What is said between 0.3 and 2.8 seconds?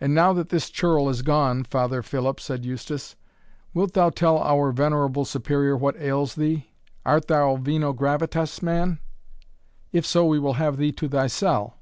that this churl is gone, Father Philip," said